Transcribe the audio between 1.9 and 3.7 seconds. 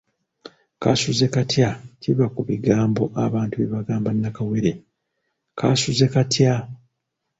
kiva ku bigambo abantu bye